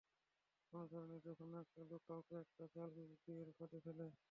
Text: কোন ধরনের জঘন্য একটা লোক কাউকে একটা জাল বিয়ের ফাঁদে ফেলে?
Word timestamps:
কোন 0.73 0.81
ধরনের 0.91 1.19
জঘন্য 1.25 1.53
একটা 1.63 1.81
লোক 1.89 2.01
কাউকে 2.07 2.33
একটা 2.43 2.63
জাল 2.73 2.89
বিয়ের 3.23 3.49
ফাঁদে 3.57 3.79
ফেলে? 3.85 4.05